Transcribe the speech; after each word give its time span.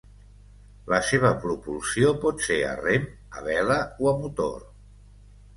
La 0.93 1.01
seva 1.09 1.29
propulsió 1.43 2.15
pot 2.25 2.41
ser 2.47 2.57
a 2.71 2.73
rem, 2.81 3.05
a 3.41 3.47
vela 3.51 3.79
o 4.07 4.11
a 4.15 4.15
motor. 4.23 4.69